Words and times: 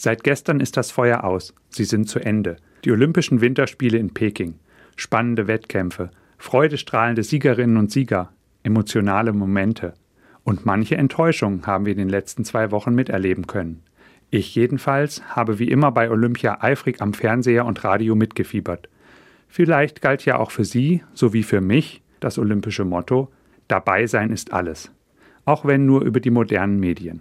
Seit 0.00 0.22
gestern 0.22 0.60
ist 0.60 0.76
das 0.76 0.92
Feuer 0.92 1.24
aus. 1.24 1.52
Sie 1.70 1.84
sind 1.84 2.08
zu 2.08 2.20
Ende. 2.20 2.56
Die 2.84 2.92
Olympischen 2.92 3.40
Winterspiele 3.40 3.98
in 3.98 4.14
Peking. 4.14 4.54
Spannende 4.94 5.48
Wettkämpfe, 5.48 6.10
freudestrahlende 6.38 7.24
Siegerinnen 7.24 7.76
und 7.76 7.90
Sieger, 7.90 8.32
emotionale 8.62 9.32
Momente. 9.32 9.94
Und 10.44 10.64
manche 10.64 10.96
Enttäuschungen 10.96 11.66
haben 11.66 11.84
wir 11.84 11.92
in 11.92 11.98
den 11.98 12.08
letzten 12.08 12.44
zwei 12.44 12.70
Wochen 12.70 12.94
miterleben 12.94 13.48
können. 13.48 13.82
Ich 14.30 14.54
jedenfalls 14.54 15.20
habe 15.34 15.58
wie 15.58 15.68
immer 15.68 15.90
bei 15.90 16.10
Olympia 16.10 16.62
eifrig 16.62 17.02
am 17.02 17.12
Fernseher 17.12 17.66
und 17.66 17.82
Radio 17.82 18.14
mitgefiebert. 18.14 18.88
Vielleicht 19.48 20.00
galt 20.00 20.24
ja 20.24 20.38
auch 20.38 20.52
für 20.52 20.64
Sie, 20.64 21.02
so 21.12 21.32
wie 21.32 21.42
für 21.42 21.60
mich, 21.60 22.02
das 22.20 22.38
olympische 22.38 22.84
Motto 22.84 23.32
Dabei 23.68 24.06
sein 24.06 24.30
ist 24.30 24.52
alles. 24.54 24.90
Auch 25.44 25.66
wenn 25.66 25.84
nur 25.84 26.02
über 26.02 26.20
die 26.20 26.30
modernen 26.30 26.80
Medien. 26.80 27.20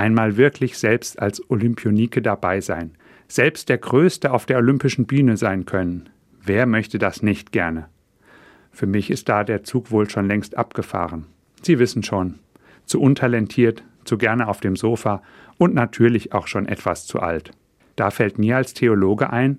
Einmal 0.00 0.38
wirklich 0.38 0.78
selbst 0.78 1.20
als 1.20 1.50
Olympionike 1.50 2.22
dabei 2.22 2.62
sein, 2.62 2.92
selbst 3.28 3.68
der 3.68 3.76
Größte 3.76 4.32
auf 4.32 4.46
der 4.46 4.56
olympischen 4.56 5.04
Bühne 5.04 5.36
sein 5.36 5.66
können. 5.66 6.08
Wer 6.42 6.64
möchte 6.64 6.98
das 6.98 7.22
nicht 7.22 7.52
gerne? 7.52 7.86
Für 8.72 8.86
mich 8.86 9.10
ist 9.10 9.28
da 9.28 9.44
der 9.44 9.62
Zug 9.62 9.90
wohl 9.90 10.08
schon 10.08 10.26
längst 10.26 10.56
abgefahren. 10.56 11.26
Sie 11.60 11.78
wissen 11.78 12.02
schon, 12.02 12.38
zu 12.86 12.98
untalentiert, 12.98 13.84
zu 14.04 14.16
gerne 14.16 14.48
auf 14.48 14.60
dem 14.60 14.74
Sofa 14.74 15.22
und 15.58 15.74
natürlich 15.74 16.32
auch 16.32 16.46
schon 16.46 16.64
etwas 16.64 17.04
zu 17.04 17.20
alt. 17.20 17.50
Da 17.94 18.10
fällt 18.10 18.38
mir 18.38 18.56
als 18.56 18.72
Theologe 18.72 19.30
ein, 19.30 19.58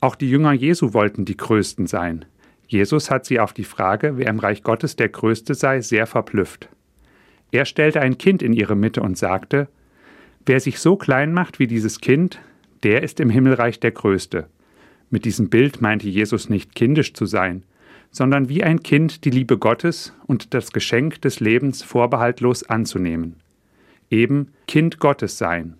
auch 0.00 0.14
die 0.14 0.30
Jünger 0.30 0.52
Jesu 0.52 0.94
wollten 0.94 1.24
die 1.24 1.36
Größten 1.36 1.88
sein. 1.88 2.26
Jesus 2.68 3.10
hat 3.10 3.24
sie 3.24 3.40
auf 3.40 3.52
die 3.52 3.64
Frage, 3.64 4.18
wer 4.18 4.28
im 4.28 4.38
Reich 4.38 4.62
Gottes 4.62 4.94
der 4.94 5.08
Größte 5.08 5.54
sei, 5.54 5.80
sehr 5.80 6.06
verblüfft. 6.06 6.68
Er 7.54 7.66
stellte 7.66 8.00
ein 8.00 8.18
Kind 8.18 8.42
in 8.42 8.52
ihre 8.52 8.74
Mitte 8.74 9.00
und 9.00 9.16
sagte, 9.16 9.68
Wer 10.44 10.58
sich 10.58 10.80
so 10.80 10.96
klein 10.96 11.32
macht 11.32 11.60
wie 11.60 11.68
dieses 11.68 12.00
Kind, 12.00 12.40
der 12.82 13.04
ist 13.04 13.20
im 13.20 13.30
Himmelreich 13.30 13.78
der 13.78 13.92
Größte. 13.92 14.48
Mit 15.08 15.24
diesem 15.24 15.50
Bild 15.50 15.80
meinte 15.80 16.08
Jesus 16.08 16.48
nicht 16.48 16.74
kindisch 16.74 17.14
zu 17.14 17.26
sein, 17.26 17.62
sondern 18.10 18.48
wie 18.48 18.64
ein 18.64 18.82
Kind 18.82 19.24
die 19.24 19.30
Liebe 19.30 19.56
Gottes 19.56 20.12
und 20.26 20.52
das 20.52 20.72
Geschenk 20.72 21.22
des 21.22 21.38
Lebens 21.38 21.84
vorbehaltlos 21.84 22.64
anzunehmen. 22.64 23.36
Eben 24.10 24.48
Kind 24.66 24.98
Gottes 24.98 25.38
sein. 25.38 25.74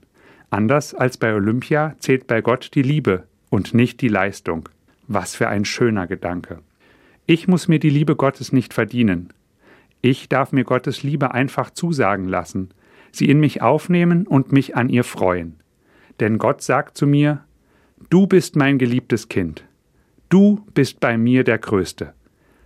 Anders 0.50 0.94
als 0.94 1.16
bei 1.16 1.34
Olympia 1.34 1.97
zählt 1.98 2.28
bei 2.28 2.41
Gott 2.41 2.70
die 2.77 2.83
Liebe 2.83 3.25
und 3.50 3.75
nicht 3.75 4.00
die 4.00 4.06
Leistung. 4.06 4.69
Was 5.09 5.34
für 5.34 5.48
ein 5.48 5.64
schöner 5.64 6.06
Gedanke. 6.06 6.61
Ich 7.27 7.48
muss 7.48 7.66
mir 7.66 7.81
die 7.81 7.91
Liebe 7.91 8.14
Gottes 8.14 8.53
nicht 8.53 8.72
verdienen. 8.72 9.33
Ich 10.05 10.28
darf 10.28 10.52
mir 10.52 10.64
Gottes 10.64 11.02
Liebe 11.02 11.33
einfach 11.33 11.70
zusagen 11.70 12.28
lassen, 12.28 12.69
sie 13.10 13.30
in 13.30 13.41
mich 13.41 13.62
aufnehmen 13.62 14.27
und 14.27 14.52
mich 14.52 14.77
an 14.77 14.91
ihr 14.91 15.02
freuen. 15.02 15.55
Denn 16.20 16.36
Gott 16.36 16.60
sagt 16.60 16.98
zu 16.98 17.06
mir, 17.06 17.42
Du 18.10 18.27
bist 18.27 18.55
mein 18.55 18.77
geliebtes 18.77 19.30
Kind. 19.30 19.64
Du 20.28 20.62
bist 20.75 21.00
bei 21.00 21.16
mir 21.16 21.42
der 21.42 21.56
Größte. 21.56 22.12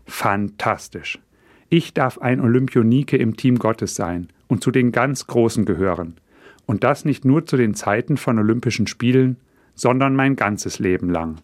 Fantastisch. 0.04 1.20
Ich 1.68 1.94
darf 1.94 2.18
ein 2.18 2.40
Olympionike 2.40 3.16
im 3.16 3.36
Team 3.36 3.60
Gottes 3.60 3.94
sein 3.94 4.26
und 4.48 4.64
zu 4.64 4.72
den 4.72 4.90
ganz 4.90 5.28
Großen 5.28 5.64
gehören. 5.64 6.16
Und 6.66 6.82
das 6.82 7.04
nicht 7.04 7.24
nur 7.24 7.46
zu 7.46 7.56
den 7.56 7.74
Zeiten 7.74 8.16
von 8.16 8.40
Olympischen 8.40 8.88
Spielen, 8.88 9.36
sondern 9.76 10.16
mein 10.16 10.34
ganzes 10.34 10.80
Leben 10.80 11.08
lang. 11.08 11.36